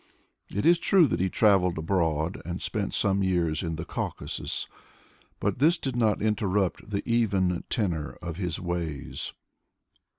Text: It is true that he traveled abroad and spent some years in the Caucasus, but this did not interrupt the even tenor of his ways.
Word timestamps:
It 0.51 0.65
is 0.65 0.79
true 0.79 1.05
that 1.05 1.19
he 1.19 1.29
traveled 1.29 1.77
abroad 1.77 2.41
and 2.43 2.59
spent 2.59 2.95
some 2.95 3.21
years 3.21 3.61
in 3.61 3.75
the 3.75 3.85
Caucasus, 3.85 4.67
but 5.39 5.59
this 5.59 5.77
did 5.77 5.95
not 5.95 6.23
interrupt 6.23 6.89
the 6.89 7.07
even 7.07 7.63
tenor 7.69 8.13
of 8.19 8.37
his 8.37 8.59
ways. 8.59 9.33